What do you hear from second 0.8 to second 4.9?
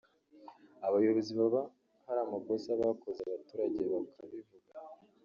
abayobozi baba hari amakosa bakoze abaturage bakabivuga